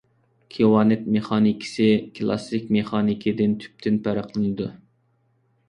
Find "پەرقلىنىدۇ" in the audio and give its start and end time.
4.09-4.71